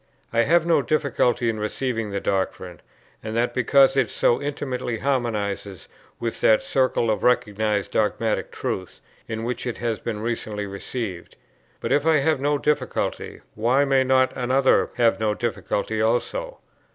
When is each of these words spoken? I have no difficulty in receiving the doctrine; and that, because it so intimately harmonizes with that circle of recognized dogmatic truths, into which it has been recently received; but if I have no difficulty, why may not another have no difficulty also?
I 0.33 0.45
have 0.45 0.65
no 0.65 0.81
difficulty 0.81 1.47
in 1.47 1.59
receiving 1.59 2.09
the 2.09 2.19
doctrine; 2.19 2.81
and 3.21 3.37
that, 3.37 3.53
because 3.53 3.95
it 3.95 4.09
so 4.09 4.41
intimately 4.41 4.97
harmonizes 4.97 5.87
with 6.19 6.41
that 6.41 6.63
circle 6.63 7.11
of 7.11 7.21
recognized 7.21 7.91
dogmatic 7.91 8.49
truths, 8.49 8.99
into 9.27 9.43
which 9.43 9.67
it 9.67 9.77
has 9.77 9.99
been 9.99 10.19
recently 10.19 10.65
received; 10.65 11.35
but 11.79 11.91
if 11.91 12.07
I 12.07 12.17
have 12.17 12.41
no 12.41 12.57
difficulty, 12.57 13.41
why 13.53 13.85
may 13.85 14.03
not 14.03 14.35
another 14.35 14.89
have 14.95 15.19
no 15.19 15.35
difficulty 15.35 16.01
also? 16.01 16.57